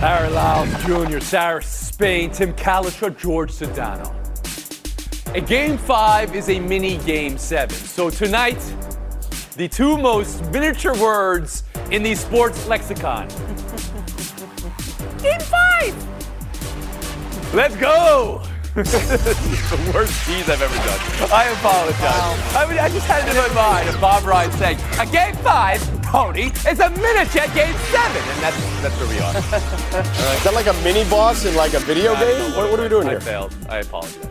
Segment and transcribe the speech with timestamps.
[0.00, 4.16] Lyles Jr., Sarah Spain, Tim Cowlishaw, George Sedano.
[5.34, 7.76] A game five is a mini game seven.
[7.76, 8.58] So tonight,
[9.56, 13.28] the two most miniature words in the sports lexicon.
[15.18, 15.94] game five!
[17.52, 18.42] Let's go!
[18.74, 21.30] the worst tease I've ever done.
[21.30, 22.00] I apologize.
[22.00, 22.52] Wow.
[22.54, 25.34] I mean, I just had it in my mind of Bob Ryan saying, a game
[25.42, 28.22] five, Tony, is a miniature game seven.
[28.22, 29.32] And that's that's where we are.
[29.32, 30.36] right.
[30.38, 32.56] Is that like a mini boss in like a video yeah, game?
[32.56, 33.18] What, what, are we doing I here?
[33.18, 33.54] I failed.
[33.68, 34.28] I apologize.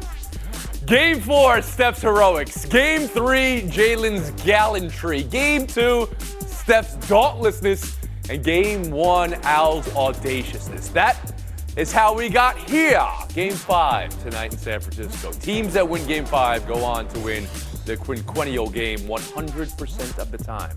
[0.86, 2.66] Game four, Steph's heroics.
[2.66, 5.24] Game three, Jalen's gallantry.
[5.24, 6.10] Game two,
[6.42, 7.96] Steph's dauntlessness.
[8.30, 10.90] And game one, Al's audaciousness.
[10.90, 11.34] That
[11.78, 13.08] is how we got here.
[13.34, 15.32] Game five tonight in San Francisco.
[15.32, 17.46] Teams that win game five go on to win
[17.86, 20.76] the quinquennial game 100% of the time.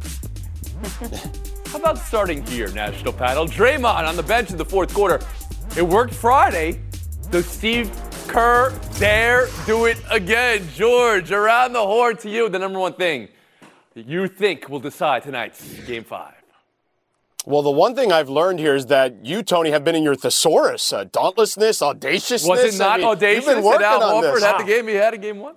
[0.82, 3.46] How about starting here, National Panel?
[3.46, 5.20] Draymond on the bench in the fourth quarter.
[5.76, 6.80] It worked Friday.
[7.30, 7.90] Does Steve
[8.26, 10.68] Kerr dare do it again?
[10.74, 13.28] George, around the horn to you, the number one thing
[13.94, 16.34] that you think will decide tonight's game five.
[17.44, 20.14] Well, the one thing I've learned here is that you, Tony, have been in your
[20.14, 22.48] thesaurus, uh, dauntlessness, audaciousness.
[22.48, 24.86] Was it not I mean, audacious you've been working that Al Horford had the game
[24.86, 25.54] he had in game one?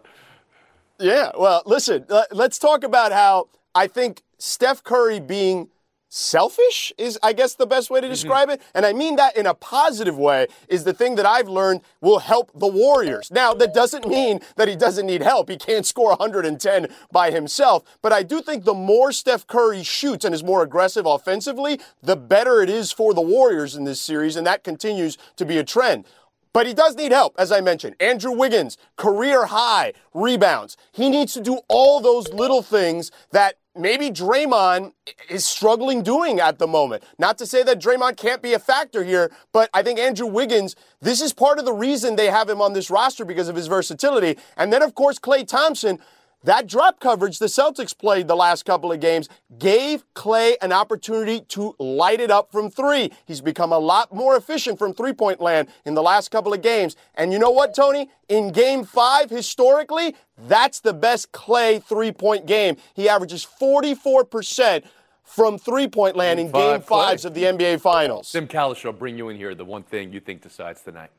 [0.99, 5.69] Yeah, well, listen, let's talk about how I think Steph Curry being
[6.07, 8.13] selfish is i guess the best way to mm-hmm.
[8.13, 11.49] describe it and i mean that in a positive way is the thing that i've
[11.49, 15.57] learned will help the warriors now that doesn't mean that he doesn't need help he
[15.57, 20.33] can't score 110 by himself but i do think the more steph curry shoots and
[20.33, 24.47] is more aggressive offensively the better it is for the warriors in this series and
[24.47, 26.05] that continues to be a trend
[26.53, 27.97] but he does need help, as I mentioned.
[27.99, 30.77] Andrew Wiggins, career high rebounds.
[30.93, 34.93] He needs to do all those little things that maybe Draymond
[35.29, 37.03] is struggling doing at the moment.
[37.17, 40.75] Not to say that Draymond can't be a factor here, but I think Andrew Wiggins,
[41.01, 43.67] this is part of the reason they have him on this roster because of his
[43.67, 44.39] versatility.
[44.57, 45.99] And then, of course, Klay Thompson.
[46.45, 51.41] That drop coverage the Celtics played the last couple of games gave Klay an opportunity
[51.41, 53.11] to light it up from three.
[53.25, 56.61] He's become a lot more efficient from three point land in the last couple of
[56.61, 56.95] games.
[57.15, 58.11] And you know what, Tony?
[58.29, 62.77] In game five, historically, that's the best Klay three point game.
[62.93, 64.83] He averages 44%
[65.23, 68.31] from three point land in game fives of the NBA Finals.
[68.31, 69.55] Tim Cowlishaw, bring you in here.
[69.55, 71.09] The one thing you think decides tonight.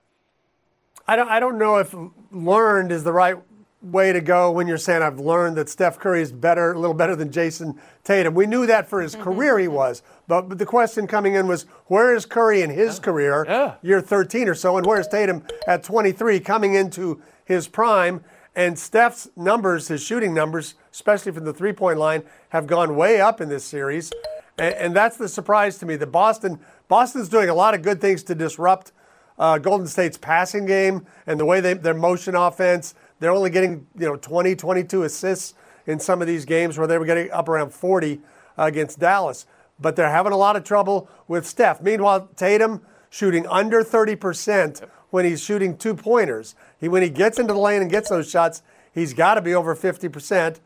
[1.09, 1.93] I don't, I don't know if
[2.31, 3.37] learned is the right
[3.83, 6.95] way to go when you're saying I've learned that Steph Curry is better, a little
[6.95, 8.35] better than Jayson Tatum.
[8.35, 9.25] We knew that for his mm-hmm.
[9.25, 12.97] career he was, but, but, the question coming in was where is Curry in his
[12.97, 13.05] yeah.
[13.05, 13.75] career, yeah.
[13.83, 18.25] year 13 or so, and where's Tatum at 23 coming into his prime?
[18.55, 23.43] And Steph's numbers, his shooting numbers, especially from the three-point line, have gone way up
[23.43, 24.11] in this series,
[24.57, 25.97] and, and that's the surprise to me.
[25.97, 26.59] That Boston,
[26.89, 28.93] Boston's doing a lot of good things to disrupt
[29.39, 33.87] uh, Golden State's passing game and the way they, their motion offense they're only getting,
[33.99, 35.55] you know, 20, 22 assists
[35.87, 38.21] in some of these games where they were getting up around 40
[38.57, 39.47] against Dallas.
[39.79, 41.83] But they're having a lot of trouble with Steph.
[41.83, 46.55] Meanwhile, Tatum shooting under 30% when he's shooting two pointers.
[46.79, 48.63] He, when he gets into the lane and gets those shots,
[48.93, 50.61] he's got to be over 50%.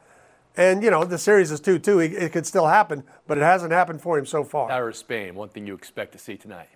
[0.56, 2.00] And, you know, the series is 2 2.
[2.00, 4.69] It could still happen, but it hasn't happened for him so far.
[4.69, 6.69] Paris, Spain, one thing you expect to see tonight.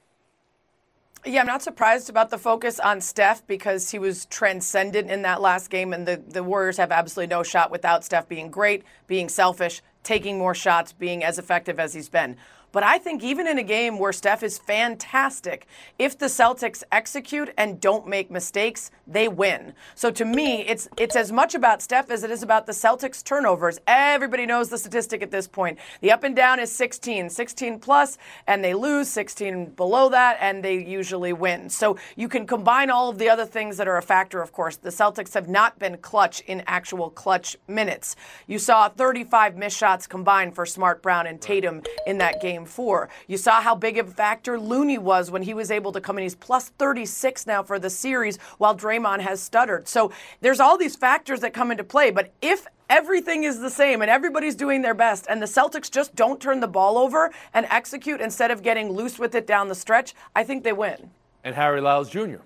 [1.27, 5.41] Yeah, I'm not surprised about the focus on Steph because he was transcendent in that
[5.41, 9.31] last game, and the, the Warriors have absolutely no shot without Steph being great, being
[9.31, 12.37] selfish, taking more shots, being as effective as he's been.
[12.75, 17.55] But I think even in a game where Steph is fantastic, if the Celtics execute
[17.57, 19.75] and don't make mistakes, they win.
[19.95, 23.23] So to me, it's it's as much about Steph as it is about the Celtics
[23.23, 23.79] turnovers.
[23.87, 25.79] Everybody knows the statistic at this point.
[26.01, 30.65] The up and down is 16, 16 plus, and they lose 16 below that, and
[30.65, 31.69] they usually win.
[31.69, 34.79] So you can combine all of the other things that are a factor, of course.
[34.79, 38.17] The Celtics have not been clutch in actual clutch minutes.
[38.49, 43.09] You saw 35 missed shots combined for Smart Brown and Tatum in that game four.
[43.27, 46.19] You saw how big of a factor Looney was when he was able to come
[46.19, 46.23] in.
[46.23, 49.89] He's plus 36 now for the series while Draymond has stuttered.
[49.89, 52.11] So there's all these factors that come into play.
[52.11, 56.15] But if everything is the same and everybody's doing their best and the Celtics just
[56.15, 59.75] don't turn the ball over and execute instead of getting loose with it down the
[59.75, 61.11] stretch, I think they win.
[61.43, 62.39] And Harry Lyles Jr.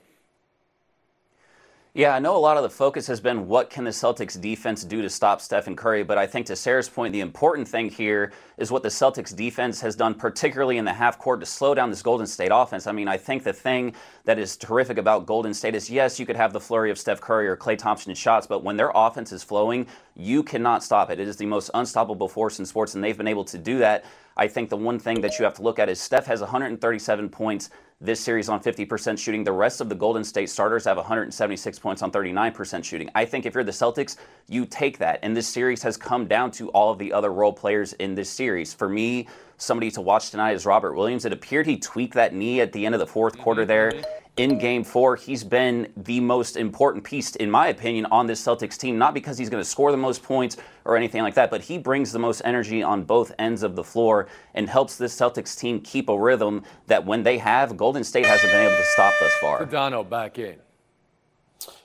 [1.98, 4.84] Yeah, I know a lot of the focus has been what can the Celtics defense
[4.84, 8.30] do to stop Stephen Curry, but I think to Sarah's point, the important thing here
[8.56, 11.90] is what the Celtics defense has done, particularly in the half court, to slow down
[11.90, 12.86] this Golden State offense.
[12.86, 13.94] I mean, I think the thing
[14.26, 17.20] that is terrific about Golden State is yes, you could have the flurry of Steph
[17.20, 19.84] Curry or Klay Thompson shots, but when their offense is flowing,
[20.14, 21.18] you cannot stop it.
[21.18, 24.04] It is the most unstoppable force in sports, and they've been able to do that.
[24.36, 27.28] I think the one thing that you have to look at is Steph has 137
[27.28, 29.42] points this series on 50% shooting.
[29.42, 33.10] The rest of the Golden State starters have 176 points on 39% shooting.
[33.14, 34.16] I think if you're the Celtics,
[34.48, 35.18] you take that.
[35.22, 38.30] And this series has come down to all of the other role players in this
[38.30, 38.72] series.
[38.72, 41.24] For me, somebody to watch tonight is Robert Williams.
[41.24, 43.42] It appeared he tweaked that knee at the end of the 4th mm-hmm.
[43.42, 43.92] quarter there
[44.38, 48.78] in game four, he's been the most important piece, in my opinion, on this Celtics
[48.78, 48.96] team.
[48.96, 51.76] Not because he's going to score the most points or anything like that, but he
[51.76, 55.80] brings the most energy on both ends of the floor and helps this Celtics team
[55.80, 59.32] keep a rhythm that when they have, Golden State hasn't been able to stop thus
[59.40, 59.64] far.
[59.66, 60.56] Dono back in.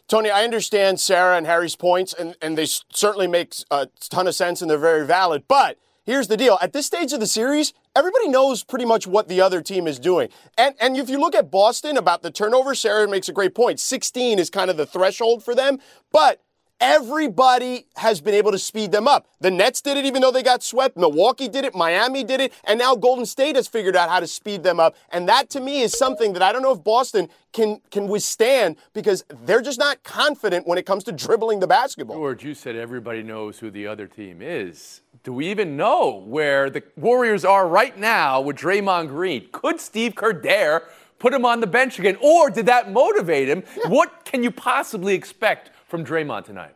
[0.08, 4.36] Tony, I understand Sarah and Harry's points, and, and they certainly make a ton of
[4.36, 5.46] sense and they're very valid.
[5.48, 6.58] But here's the deal.
[6.62, 10.00] At this stage of the series, everybody knows pretty much what the other team is
[10.00, 10.30] doing.
[10.58, 13.80] And and if you look at Boston about the turnover, Sarah makes a great point.
[13.80, 15.80] 16 is kind of the threshold for them,
[16.12, 16.42] but
[16.84, 19.28] Everybody has been able to speed them up.
[19.40, 20.98] The Nets did it even though they got swept.
[20.98, 21.74] Milwaukee did it.
[21.74, 22.52] Miami did it.
[22.66, 24.96] And now Golden State has figured out how to speed them up.
[25.10, 28.76] And that to me is something that I don't know if Boston can, can withstand
[28.94, 32.18] because they're just not confident when it comes to dribbling the basketball.
[32.18, 35.02] George, you said everybody knows who the other team is.
[35.24, 39.48] Do we even know where the Warriors are right now with Draymond Green?
[39.54, 40.84] Could Steve Kerr dare
[41.20, 42.18] put him on the bench again?
[42.22, 43.64] Or did that motivate him?
[43.78, 43.88] Yeah.
[43.94, 46.74] What can you possibly expect from Draymond tonight?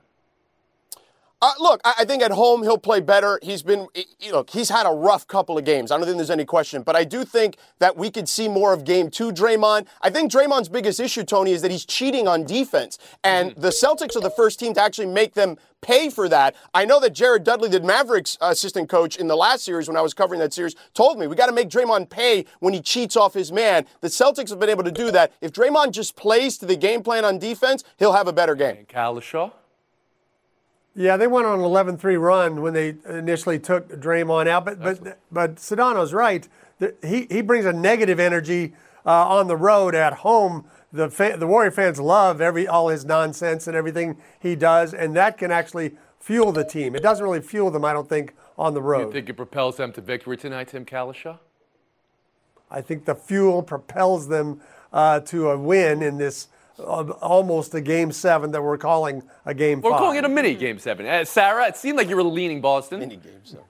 [1.40, 3.40] Uh, look, I, think at home he'll play better.
[3.44, 3.88] He's been,
[4.32, 5.92] look, he's had a rough couple of games.
[5.92, 8.74] I don't think there's any question, but I do think that we could see more
[8.74, 9.86] of game two, Draymond.
[10.02, 12.98] I think Draymond's biggest issue, Tony, is that he's cheating on defense.
[13.24, 13.62] And mm-hmm.
[13.62, 16.56] the Celtics are the first team to actually make them pay for that.
[16.74, 20.02] I know that Jared Dudley, the Mavericks assistant coach in the last series when I
[20.02, 23.16] was covering that series, told me we got to make Draymond pay when he cheats
[23.16, 23.86] off his man.
[24.02, 25.34] The Celtics have been able to do that.
[25.42, 28.78] If Draymond just plays to the game plan on defense, he'll have a better game.
[28.78, 29.52] And Cowlishaw?
[30.98, 35.20] Yeah, they went on an 11-3 run when they initially took Draymond out, but but
[35.32, 36.48] but Sedano's right.
[37.04, 38.74] He he brings a negative energy
[39.06, 39.94] uh, on the road.
[39.94, 44.56] At home, the fa- the Warrior fans love every all his nonsense and everything he
[44.56, 46.96] does, and that can actually fuel the team.
[46.96, 49.08] It doesn't really fuel them, I don't think, on the road.
[49.08, 51.38] You think it propels them to victory tonight, Tim Cowlishaw?
[52.72, 54.62] I think the fuel propels them
[54.92, 56.48] uh, to a win in this
[56.80, 60.00] almost a game seven that we're calling a game we're five.
[60.00, 61.06] calling it a mini game seven.
[61.06, 63.00] Uh, Sarah, it seemed like you were leaning Boston.
[63.00, 63.64] Mini game seven.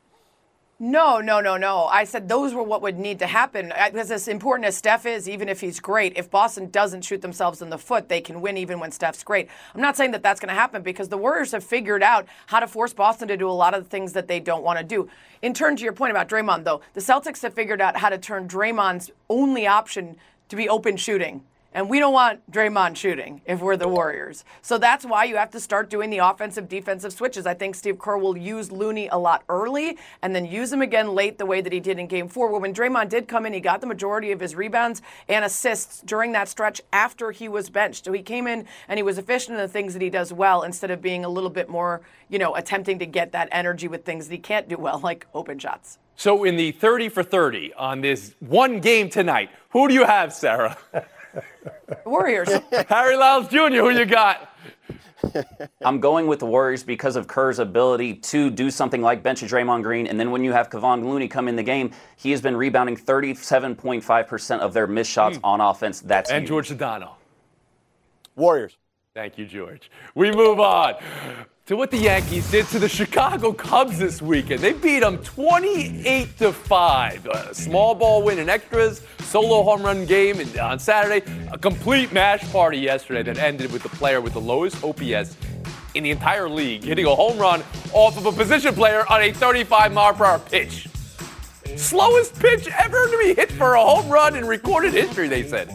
[0.79, 1.85] No, no, no, no.
[1.85, 3.73] I said those were what would need to happen.
[3.91, 7.63] Because as important as Steph is, even if he's great, if Boston doesn't shoot themselves
[7.63, 9.49] in the foot, they can win even when Steph's great.
[9.73, 12.59] I'm not saying that that's going to happen because the Warriors have figured out how
[12.59, 14.85] to force Boston to do a lot of the things that they don't want to
[14.85, 15.09] do.
[15.41, 18.19] In turn to your point about Draymond, though, the Celtics have figured out how to
[18.19, 20.15] turn Draymond's only option
[20.49, 21.43] to be open shooting.
[21.77, 24.43] And we don't want Draymond shooting if we're the Warriors.
[24.63, 27.45] So that's why you have to start doing the offensive defensive switches.
[27.45, 31.13] I think Steve Kerr will use Looney a lot early and then use him again
[31.13, 32.49] late the way that he did in game four.
[32.49, 36.01] Well, When Draymond did come in, he got the majority of his rebounds and assists
[36.01, 38.05] during that stretch after he was benched.
[38.05, 40.63] So he came in and he was efficient in the things that he does well
[40.63, 44.03] instead of being a little bit more, you know, attempting to get that energy with
[44.03, 45.99] things that he can't do well, like open shots.
[46.15, 50.33] So in the 30 for 30 on this one game tonight, who do you have,
[50.33, 50.75] Sarah?
[52.05, 52.49] Warriors.
[52.89, 54.53] Harry Lyles Jr., who you got?
[55.81, 59.45] I'm going with the Warriors because of Kerr's ability to do something like bench a
[59.45, 60.07] Draymond Green.
[60.07, 62.95] And then when you have Kevon Looney come in the game, he has been rebounding
[62.95, 65.41] 37.5% of their missed shots mm.
[65.43, 66.01] on offense.
[66.01, 66.49] That's And huge.
[66.49, 67.11] George Sedano.
[68.35, 68.77] Warriors.
[69.15, 69.89] Thank you, George.
[70.13, 70.95] We move on
[71.67, 74.61] to what the Yankees did to the Chicago Cubs this weekend.
[74.61, 77.25] They beat them 28 to 5.
[77.25, 82.49] A small ball win in extras, solo home run game on Saturday, a complete mash
[82.53, 85.35] party yesterday that ended with the player with the lowest OPS
[85.93, 89.33] in the entire league hitting a home run off of a position player on a
[89.33, 90.87] 35 mile per hour pitch.
[91.75, 95.69] Slowest pitch ever to be hit for a home run in recorded history, they said.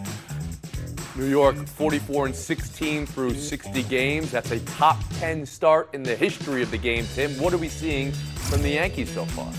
[1.14, 4.30] New York 44 and 16 through 60 games.
[4.30, 7.04] That's a top 10 start in the history of the game.
[7.14, 9.52] Tim, what are we seeing from the Yankees so far?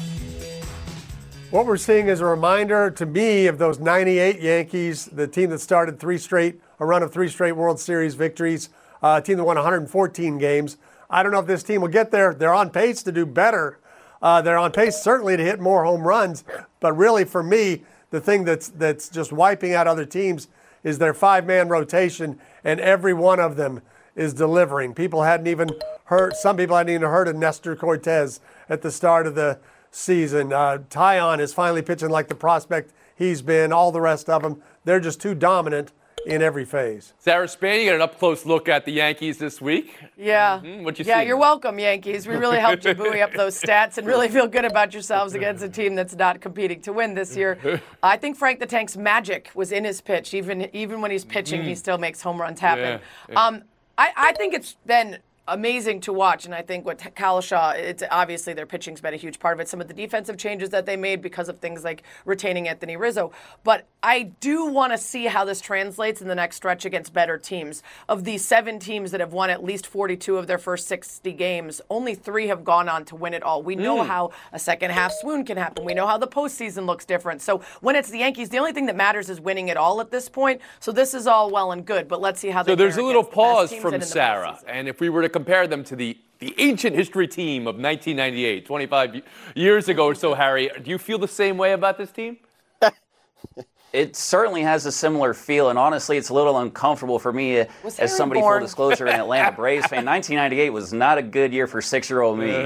[1.51, 5.59] What we're seeing is a reminder to me of those 98 Yankees, the team that
[5.59, 8.69] started three straight, a run of three straight World Series victories,
[9.03, 10.77] uh, a team that won 114 games.
[11.07, 12.33] I don't know if this team will get there.
[12.33, 13.77] They're on pace to do better.
[14.23, 16.43] Uh, they're on pace certainly to hit more home runs.
[16.79, 20.47] But really, for me, the thing that's that's just wiping out other teams
[20.83, 23.81] is their five-man rotation, and every one of them
[24.15, 24.93] is delivering.
[24.93, 25.69] People hadn't even
[26.05, 26.35] heard.
[26.35, 29.59] Some people hadn't even heard of Nestor Cortes at the start of the
[29.91, 30.53] season.
[30.53, 33.71] Uh, Taillon is finally pitching like the prospect he's been.
[33.71, 35.91] All the rest of them, they're just too dominant
[36.25, 37.13] in every phase.
[37.19, 39.99] Sarah Spain, you got an up close look at the Yankees this week.
[40.17, 40.59] Yeah.
[40.59, 40.83] Mm-hmm.
[40.83, 41.27] What you yeah, see?
[41.27, 42.27] you're welcome, Yankees.
[42.27, 45.63] We really helped you buoy up those stats and really feel good about yourselves against
[45.63, 47.81] a team that's not competing to win this year.
[48.03, 50.33] I think Frank the Tank's magic was in his pitch.
[50.33, 52.83] Even even when he's pitching, he still makes home runs happen.
[52.83, 53.01] Mm.
[53.29, 53.45] Yeah, yeah.
[53.45, 53.63] Um,
[53.97, 58.53] I, I think it's been amazing to watch, and I think what Cowlishaw, it's obviously
[58.53, 59.67] their pitching's been a huge part of it.
[59.67, 63.31] Some of the defensive changes that they made because of things like retaining Anthony Rizzo,
[63.63, 67.37] but I do want to see how this translates in the next stretch against better
[67.37, 67.83] teams.
[68.09, 71.81] Of these seven teams that have won at least 42 of their first 60 games,
[71.89, 73.63] only three have gone on to win it all.
[73.63, 74.07] We know hmm.
[74.07, 75.85] how a second half swoon can happen.
[75.85, 77.41] We know how the postseason looks different.
[77.41, 80.11] So when it's the Yankees, the only thing that matters is winning it all at
[80.11, 80.61] this point.
[80.79, 83.03] So this is all well and good, but let's see how they So there's a
[83.03, 84.59] little the pause from the Sarah.
[84.67, 88.65] And if we were to compare them to the, the ancient history team of 1998,
[88.65, 89.21] 25
[89.55, 92.37] years ago or so, Harry, do you feel the same way about this team?
[93.93, 97.65] It certainly has a similar feel, and honestly, it's a little uncomfortable for me uh,
[97.83, 98.59] Was Harry as somebody born?
[98.59, 100.03] full disclosure an Atlanta Braves fan.
[100.03, 102.53] 1998 was not a good year for six-year-old me.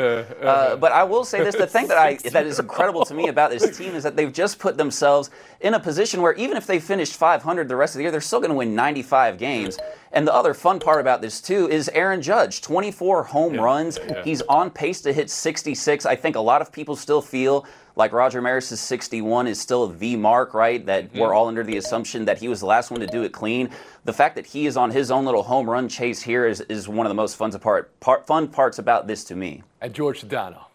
[0.47, 3.27] Uh, but I will say this: the thing that I that is incredible to me
[3.27, 5.29] about this team is that they've just put themselves
[5.59, 8.21] in a position where even if they finish 500 the rest of the year, they're
[8.21, 9.77] still going to win 95 games.
[10.13, 13.99] And the other fun part about this too is Aaron Judge, 24 home runs.
[14.23, 16.05] He's on pace to hit 66.
[16.05, 17.65] I think a lot of people still feel
[17.97, 20.85] like Roger Maris's 61 is still the mark, right?
[20.85, 21.19] That mm-hmm.
[21.19, 23.69] we're all under the assumption that he was the last one to do it clean.
[24.05, 26.87] The fact that he is on his own little home run chase here is, is
[26.87, 29.63] one of the most fun, part, part, fun parts about this to me.
[29.81, 30.65] And George Sedano.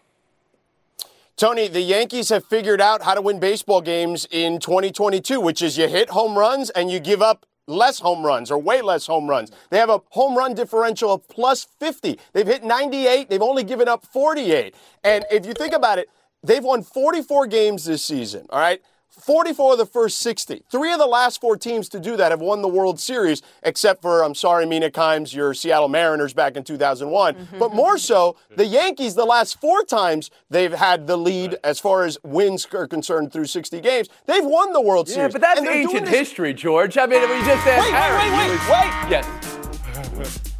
[1.35, 5.77] Tony, the Yankees have figured out how to win baseball games in 2022, which is
[5.77, 9.27] you hit home runs and you give up less home runs or way less home
[9.27, 9.49] runs.
[9.69, 12.19] They have a home run differential of plus 50.
[12.33, 14.75] They've hit 98, they've only given up 48.
[15.03, 16.09] And if you think about it,
[16.43, 18.81] they've won 44 games this season, all right?
[19.09, 20.63] 44 of the first 60.
[20.71, 24.01] Three of the last four teams to do that have won the World Series, except
[24.01, 27.35] for, I'm sorry, Mina Kimes, your Seattle Mariners back in 2001.
[27.35, 27.59] Mm-hmm.
[27.59, 32.05] But more so, the Yankees, the last four times they've had the lead as far
[32.05, 35.33] as wins are concerned through 60 games, they've won the World Yeah, Series.
[35.33, 36.97] but that's ancient history, George.
[36.97, 38.31] I mean, we just said Wait, wait, Harry.
[38.31, 39.11] wait, wait, was- wait.
[39.11, 39.42] Yes.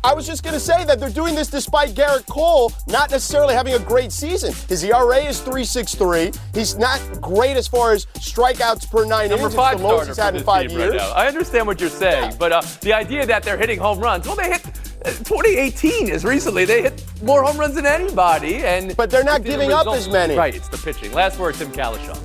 [0.06, 3.54] I was just going to say that they're doing this despite Gerrit Cole not necessarily
[3.54, 4.54] having a great season.
[4.68, 6.38] His ERA is 3.63.
[6.54, 9.56] He's not great as far as strikeouts per nine Number innings.
[9.56, 10.92] five it's the lowest he's had in five years.
[10.96, 11.02] right.
[11.16, 12.38] I understand what you're saying, Yeah.
[12.38, 14.66] but uh, the idea that they're hitting home runs, well, they hit.
[15.06, 16.66] uh, 2018 is recently.
[16.66, 20.10] They hit more home runs than anybody, and But they're not the giving up as
[20.10, 20.36] many.
[20.36, 21.14] Right, it's the pitching.
[21.14, 22.23] Last word, Tim Cowlishaw.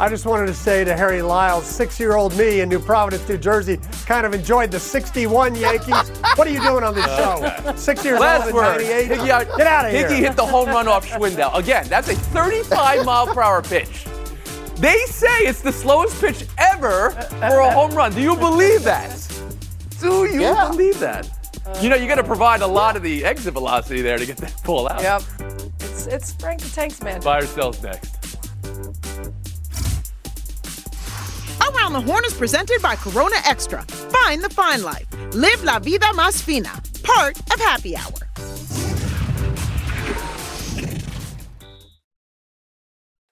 [0.00, 3.78] I just wanted to say to Harry Lyles, six-year-old me in New Providence, New Jersey,
[4.06, 6.08] kind of enjoyed the 61 Yankees.
[6.34, 7.72] what are you doing on this show?
[7.76, 8.78] Six years Last old in word.
[8.82, 9.08] 98?
[9.10, 10.08] Higgy, out- Get out of here.
[10.08, 11.54] Higgy hit the home run off Schwindel.
[11.56, 14.04] Again, that's a 35 mile per hour pitch.
[14.78, 18.12] They say it's the slowest pitch ever for a home run.
[18.12, 19.16] Do you believe that?
[20.00, 20.70] Do you Yeah.
[20.70, 21.30] believe that?
[21.80, 24.38] You know, you got to provide a lot of the exit velocity there to get
[24.38, 25.00] that pull out.
[25.02, 25.22] Yep.
[25.80, 27.20] It's it's Frank the Tank's man.
[27.20, 28.13] Buy or sells next.
[31.92, 33.82] The Horn is presented by Corona Extra.
[33.82, 35.06] Find the fine life.
[35.32, 36.72] Live la vida más fina.
[37.04, 38.24] Part of Happy Hour.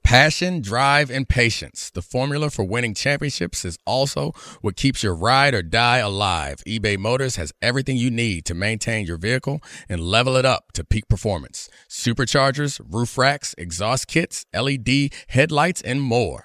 [0.04, 1.90] Passion, drive, and patience.
[1.90, 6.62] The formula for winning championships is also what keeps your ride or die alive.
[6.66, 10.84] eBay Motors has everything you need to maintain your vehicle and level it up to
[10.84, 11.70] peak performance.
[11.88, 16.44] Superchargers, roof racks, exhaust kits, LED headlights, and more.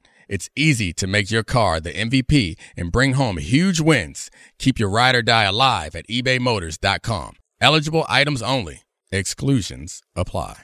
[0.31, 4.31] It's easy to make your car the MVP and bring home huge wins.
[4.59, 7.33] Keep your ride or die alive at ebaymotors.com.
[7.59, 8.83] Eligible items only.
[9.11, 10.61] Exclusions apply.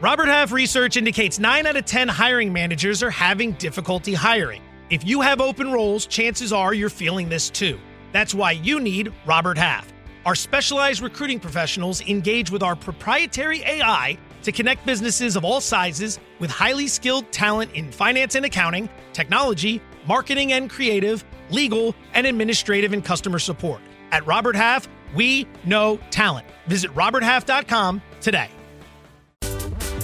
[0.00, 4.62] Robert Half research indicates 9 out of 10 hiring managers are having difficulty hiring.
[4.90, 7.80] If you have open roles, chances are you're feeling this too.
[8.12, 9.92] That's why you need Robert Half.
[10.24, 16.18] Our specialized recruiting professionals engage with our proprietary AI to connect businesses of all sizes
[16.38, 22.92] with highly skilled talent in finance and accounting, technology, marketing and creative, legal, and administrative
[22.92, 23.80] and customer support.
[24.10, 26.46] At Robert Half, we know talent.
[26.66, 28.48] Visit RobertHalf.com today.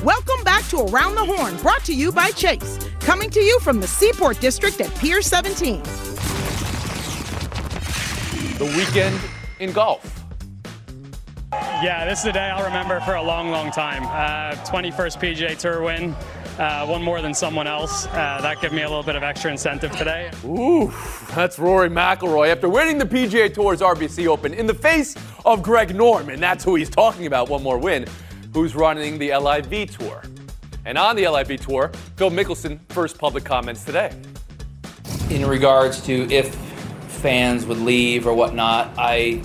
[0.04, 2.78] Welcome back to Around the Horn, brought to you by Chase.
[3.00, 5.82] Coming to you from the Seaport District at Pier 17.
[8.58, 9.18] The weekend
[9.58, 10.17] in golf.
[11.82, 14.02] Yeah, this is a day I'll remember for a long, long time.
[14.04, 16.12] Uh, 21st PGA Tour win,
[16.58, 18.06] uh, one more than someone else.
[18.06, 20.30] Uh, that gave me a little bit of extra incentive today.
[20.44, 20.92] Ooh,
[21.34, 25.94] that's Rory McIlroy after winning the PGA Tour's RBC Open in the face of Greg
[25.94, 26.40] Norman.
[26.40, 27.48] That's who he's talking about.
[27.48, 28.06] One more win.
[28.52, 30.22] Who's running the LIV Tour?
[30.84, 34.12] And on the LIV Tour, Phil Mickelson first public comments today.
[35.30, 36.54] In regards to if
[37.18, 39.42] fans would leave or whatnot, I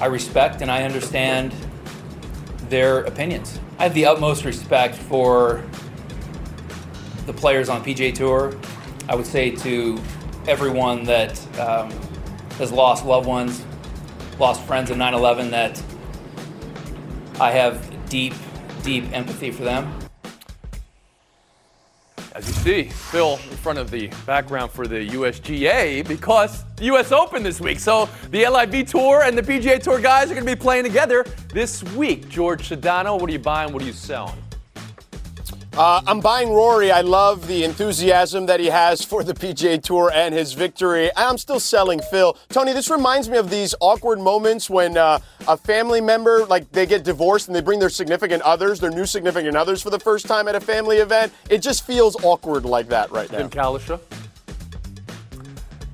[0.00, 1.54] I respect and I understand
[2.68, 3.58] their opinions.
[3.78, 5.64] I have the utmost respect for
[7.26, 8.58] the players on PGA Tour.
[9.08, 9.98] I would say to
[10.46, 11.90] everyone that um,
[12.58, 13.64] has lost loved ones,
[14.38, 15.82] lost friends in 9 11, that
[17.40, 18.34] I have deep,
[18.82, 19.95] deep empathy for them.
[22.36, 27.10] As you see, Phil in front of the background for the USGA because the US
[27.10, 27.80] Open this week.
[27.80, 31.24] So the LIV Tour and the PGA Tour guys are going to be playing together
[31.54, 32.28] this week.
[32.28, 33.72] George Sedano, what are you buying?
[33.72, 34.36] What are you selling?
[35.76, 36.90] Uh, I'm buying Rory.
[36.90, 41.10] I love the enthusiasm that he has for the PGA Tour and his victory.
[41.14, 42.34] I'm still selling Phil.
[42.48, 46.86] Tony, this reminds me of these awkward moments when uh, a family member, like they
[46.86, 50.24] get divorced and they bring their significant others, their new significant others, for the first
[50.24, 51.30] time at a family event.
[51.50, 53.36] It just feels awkward like that right now.
[53.36, 54.00] Tim Cowlishaw?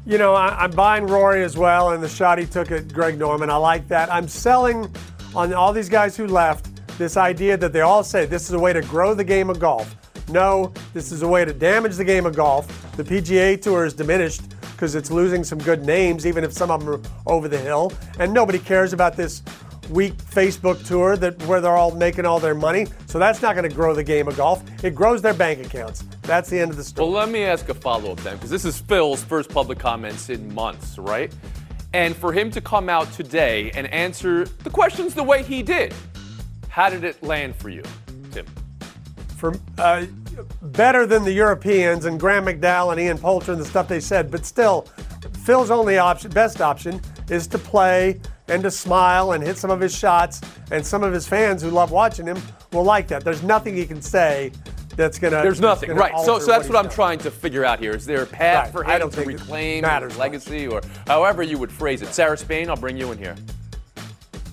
[0.06, 3.18] You know, I, am buying Rory as well, and the shot he took at Greg
[3.18, 3.50] Norman.
[3.50, 4.12] I like that.
[4.12, 4.94] I'm selling
[5.34, 8.58] on all these guys who left this idea that they all say this is a
[8.58, 9.96] way to grow the game of golf.
[10.28, 12.96] No, this is a way to damage the game of golf.
[12.96, 16.84] The PGA Tour is diminished because it's losing some good names, even if some of
[16.84, 17.92] them are over the hill.
[18.18, 19.42] And nobody cares about this
[19.90, 22.87] weak Facebook tour that where they're all making all their money.
[23.06, 24.62] So that's not going to grow the game of golf.
[24.84, 26.04] It grows their bank accounts.
[26.23, 27.08] That's the end of the story.
[27.08, 30.54] Well, let me ask a follow-up then, because this is Phil's first public comments in
[30.54, 31.32] months, right?
[31.93, 35.93] And for him to come out today and answer the questions the way he did,
[36.73, 37.82] how did it land for you,
[38.30, 38.47] Tim?
[39.37, 40.06] For uh,
[40.63, 44.30] better than the Europeans and Graeme McDowell and Ian Poulter and the stuff they said,
[44.30, 44.87] but still,
[45.45, 49.80] Phil's only option, best option, is to play and to smile and hit some of
[49.80, 50.41] his shots.
[50.71, 52.41] And some of his fans who love watching him
[52.73, 53.23] will like that.
[53.23, 54.50] There's nothing he can say
[54.97, 55.43] that's gonna.
[55.43, 56.19] There's nothing, gonna right?
[56.21, 57.93] So, so that's what, what I'm trying to figure out here.
[57.93, 58.87] Is there a path Right.
[58.87, 62.15] for him to reclaim his legacy, or however you would phrase it?
[62.15, 63.37] Sarah Spain, I'll bring you in here.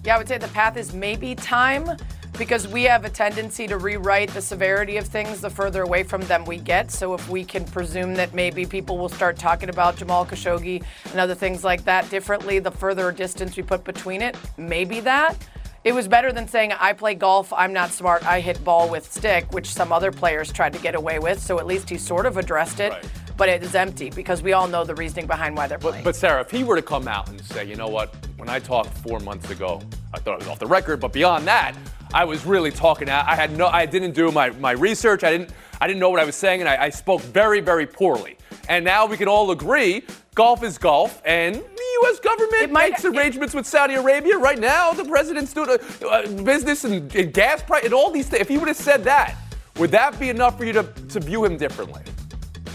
[0.04, 1.98] Yeah, I would say the path is maybe time
[2.38, 6.22] because we have a tendency to rewrite the severity of things the further away from
[6.22, 6.90] them we get.
[6.90, 10.82] So if we can presume that maybe people will start talking about Jamal Khashoggi
[11.12, 15.36] and other things like that differently, the further distance we put between it, maybe that.
[15.84, 19.12] It was better than saying, I play golf, I'm not smart, I hit ball with
[19.12, 21.42] stick, which some other players tried to get away with.
[21.42, 22.92] So at least he sort of addressed it.
[22.92, 23.06] Right.
[23.40, 26.04] But it is empty because we all know the reasoning behind why they're playing.
[26.04, 28.60] But Sarah, if he were to come out and say, you know what, when I
[28.60, 29.82] talked four months ago,
[30.14, 31.74] I thought it was off the record, but beyond that,
[32.14, 33.08] I was really talking.
[33.10, 33.26] out.
[33.30, 35.24] I had no, I didn't do my, my research.
[35.24, 37.88] I didn't, I didn't know what I was saying, and I, I spoke very, very
[37.88, 38.36] poorly.
[38.68, 40.04] And now we can all agree,
[40.36, 41.62] golf is golf, and the
[42.02, 42.20] U.S.
[42.20, 44.38] government might- makes arrangements with Saudi Arabia.
[44.38, 48.28] Right now, the president's doing a, a business and, and gas price and all these
[48.28, 48.42] things.
[48.42, 49.38] If he would have said that,
[49.78, 52.02] would that be enough for you to, to view him differently?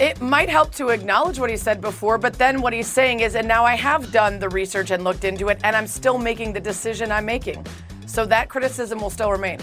[0.00, 3.36] It might help to acknowledge what he said before, but then what he's saying is,
[3.36, 6.52] and now I have done the research and looked into it, and I'm still making
[6.52, 7.64] the decision I'm making.
[8.06, 9.60] So that criticism will still remain.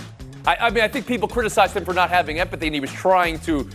[0.48, 2.94] I, I mean, I think people criticized him for not having empathy, and he was
[2.94, 3.70] trying to.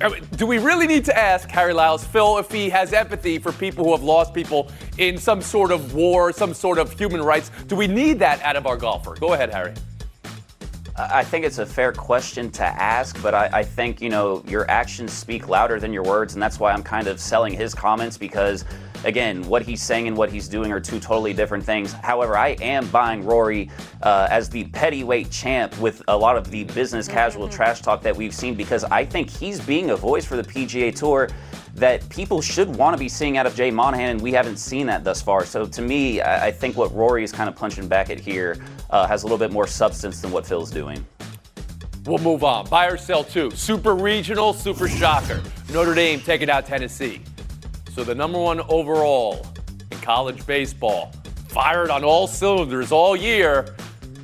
[0.00, 3.38] I mean, do we really need to ask Harry Lyles, Phil, if he has empathy
[3.38, 7.20] for people who have lost people in some sort of war, some sort of human
[7.20, 7.50] rights?
[7.66, 9.14] Do we need that out of our golfer?
[9.16, 9.74] Go ahead, Harry.
[10.98, 14.68] I think it's a fair question to ask, but I, I, think, you know, your
[14.68, 18.18] actions speak louder than your words, and that's why I'm kind of selling his comments
[18.18, 18.64] because,
[19.04, 21.92] again, what he's saying and what he's doing are two totally different things.
[21.92, 23.70] However, I am buying Rory
[24.02, 28.16] uh, as the pettyweight champ with a lot of the business casual trash talk that
[28.16, 31.28] we've seen because I think he's being a voice for the PGA Tour
[31.78, 34.86] that people should want to be seeing out of Jay Monahan, and we haven't seen
[34.86, 35.44] that thus far.
[35.44, 38.58] So to me, I, I think what Rory is kind of punching back at here
[38.90, 41.04] uh, has a little bit more substance than what Phil's doing.
[42.04, 42.66] We'll move on.
[42.68, 43.50] Buy or sell two.
[43.50, 45.42] Super regional, super shocker.
[45.72, 47.20] Notre Dame taking out Tennessee.
[47.92, 49.46] So the number one overall
[49.90, 51.12] in college baseball.
[51.48, 53.74] Fired on all cylinders all year,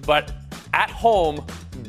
[0.07, 0.33] but
[0.73, 1.45] at home,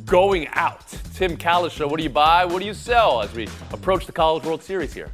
[0.05, 0.87] going out.
[1.13, 2.45] Tim Cowlishaw, what do you buy?
[2.45, 5.11] What do you sell as we approach the College World Series here?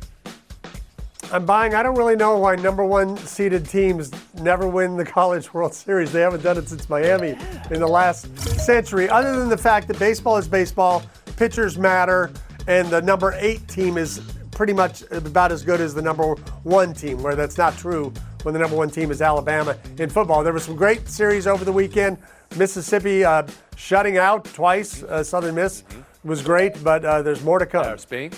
[1.33, 1.73] I'm buying.
[1.73, 6.11] I don't really know why number one seeded teams never win the College World Series.
[6.11, 7.37] They haven't done it since Miami
[7.69, 11.03] in the last century, other than the fact that baseball is baseball,
[11.37, 12.31] pitchers matter,
[12.67, 14.19] and the number eight team is
[14.51, 18.11] pretty much about as good as the number one team, where that's not true
[18.43, 20.43] when the number one team is Alabama in football.
[20.43, 22.17] There were some great series over the weekend.
[22.57, 25.85] Mississippi uh, shutting out twice, uh, Southern Miss
[26.25, 27.97] was great, but uh, there's more to come.
[27.97, 28.31] Spain?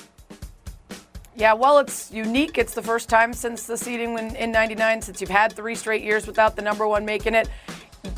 [1.36, 2.58] Yeah, well, it's unique.
[2.58, 6.04] It's the first time since the seeding in, in 99, since you've had three straight
[6.04, 7.50] years without the number one making it.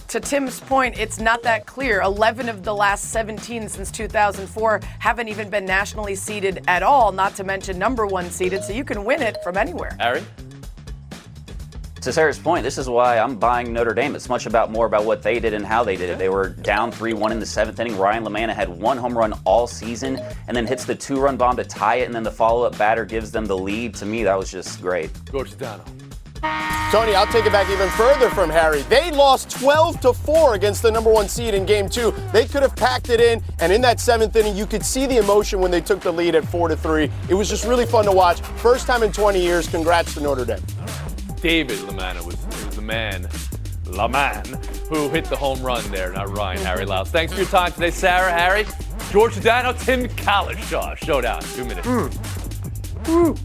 [0.10, 2.02] To Tim's point, it's not that clear.
[2.02, 7.36] 11 of the last 17 since 2004 haven't even been nationally seeded at all, not
[7.36, 9.96] to mention number one seeded, so you can win it from anywhere.
[10.00, 10.24] Harry?
[12.06, 14.16] To Sarah's point, this is why I'm buying Notre Dame.
[14.16, 16.20] It's much about more about what they did and how they did it.
[16.20, 17.98] They were down 3-1 in the seventh inning.
[17.98, 21.64] Ryan LaManna had one home run all season and then hits the two-run bomb to
[21.64, 23.96] tie it, and then the follow-up batter gives them the lead.
[23.96, 25.10] To me, that was just great.
[25.32, 25.82] George Sedano.
[26.92, 28.84] Tony, I'll take it back even further from Harry.
[28.84, 32.14] They lost 12 to 4 against the number one seed in game two.
[32.32, 35.18] They could have packed it in, and in that seventh inning, you could see the
[35.18, 37.10] emotion when they took the lead at 4 to 3.
[37.30, 38.42] It was just really fun to watch.
[38.42, 39.68] First time in 20 years.
[39.68, 40.62] Congrats to Notre Dame.
[41.46, 43.26] David LaManna was, was the man,
[43.84, 44.48] LaMan,
[44.88, 47.12] who hit the home run there, not Ryan Harry Lyles.
[47.12, 48.64] Thanks for your time today, Sarah, Harry,
[49.12, 50.98] George Sedano, Tim Cowlishaw.
[50.98, 51.88] Showdown, two minutes.
[51.88, 53.40] Mm.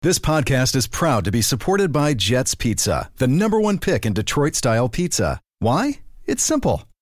[0.00, 4.14] This podcast is proud to be supported by Jets Pizza, the number one pick in
[4.14, 5.38] Detroit style pizza.
[5.58, 6.00] Why?
[6.24, 6.84] It's simple.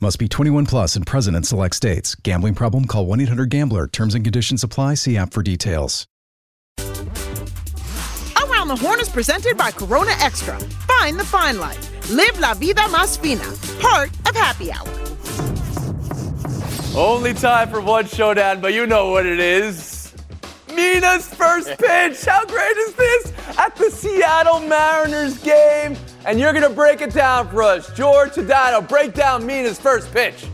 [0.00, 2.14] Must be 21 plus and present in select states.
[2.16, 2.86] Gambling problem?
[2.86, 3.86] Call 1 800 Gambler.
[3.86, 4.94] Terms and conditions apply.
[4.94, 6.06] See app for details.
[8.36, 10.58] Around the Horn is presented by Corona Extra.
[10.58, 12.10] Find the fine life.
[12.10, 13.44] Live La Vida Más Fina.
[13.80, 14.88] Part of Happy Hour.
[16.96, 19.93] Only time for one showdown, but you know what it is.
[20.74, 22.24] Mina's first pitch.
[22.24, 23.32] How great is this?
[23.58, 25.96] At the Seattle Mariners game.
[26.26, 27.92] And you're going to break it down for us.
[27.94, 30.46] George Sedano, break down Mina's first pitch.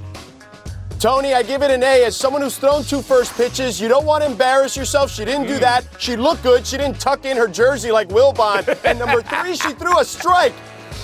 [0.99, 2.05] Tony, I give it an A.
[2.05, 5.11] As someone who's thrown two first pitches, you don't want to embarrass yourself.
[5.11, 5.61] She didn't do mm.
[5.61, 5.87] that.
[5.99, 6.67] She looked good.
[6.67, 8.79] She didn't tuck in her jersey like Wilbon.
[8.85, 10.53] and number three, she threw a strike.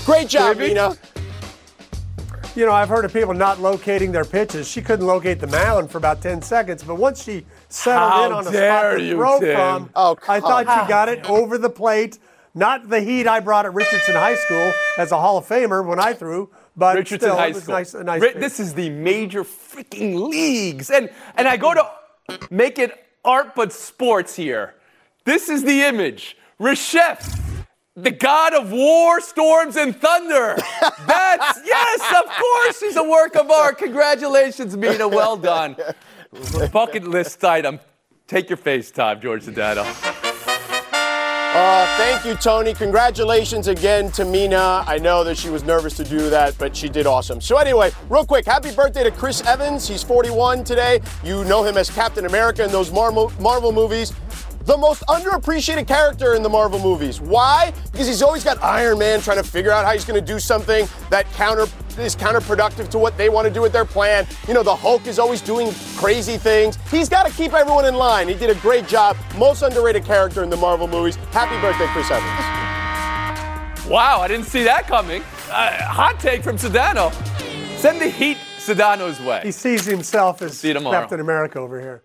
[0.05, 0.75] Great job, Baby.
[0.75, 0.97] Mina.
[2.55, 4.69] You know, I've heard of people not locating their pitches.
[4.69, 8.33] She couldn't locate the mound for about 10 seconds, but once she settled How in
[8.33, 9.55] on a spot dare to you, throw Tim.
[9.57, 12.19] from, Oh, I come thought you got it over the plate.
[12.55, 16.01] Not the heat I brought at Richardson High School as a Hall of Famer when
[16.01, 17.75] I threw, but Richardson still, High it was School.
[17.75, 17.95] nice.
[17.95, 20.89] A nice Ri- this is the major freaking leagues.
[20.91, 21.87] And and I go to
[22.51, 22.93] make it
[23.25, 24.75] art but sports here.
[25.25, 26.39] This is the image.
[26.59, 27.39] Reshef,
[27.95, 30.57] the god of war, storms, and thunder.
[31.07, 33.77] That's yes, of course, he's a work of art.
[33.77, 35.09] Congratulations, Mina.
[35.09, 35.77] Well done.
[36.73, 37.81] Bucket list item.
[38.27, 39.85] Take your FaceTime, George Sedano.
[41.59, 42.75] Uh, thank you, Tony.
[42.75, 44.85] Congratulations again to Mina.
[44.87, 47.41] I know that she was nervous to do that, but she did awesome.
[47.41, 49.89] So, anyway, real quick, happy birthday to Chris Evans.
[49.89, 51.01] He's 41 today.
[51.25, 54.13] You know him as Captain America in those Marvel, Marvel movies.
[54.67, 57.21] The most underappreciated character in the Marvel movies.
[57.21, 57.73] Why?
[57.91, 60.39] Because he's always got Iron Man trying to figure out how he's going to do
[60.39, 61.67] something that counter
[61.99, 64.27] is counterproductive to what they want to do with their plan.
[64.49, 66.79] You know, the Hulk is always doing crazy things.
[66.91, 68.29] He's got to keep everyone in line.
[68.29, 69.17] He did a great job.
[69.37, 71.17] Most underrated character in the Marvel movies.
[71.33, 73.91] Happy birthday, Chris Evans.
[73.91, 75.23] Wow, I didn't see that coming.
[75.51, 77.13] Uh, hot take from Sedano.
[77.79, 79.43] Send the heat Sedano's way.
[79.45, 80.99] he sees himself as See you tomorrow.
[80.99, 82.03] Captain America over here.